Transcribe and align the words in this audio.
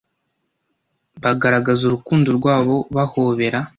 Bagaragaza 1.23 1.81
urukundo 1.85 2.27
rwabo 2.37 2.75
bahobera. 2.95 3.59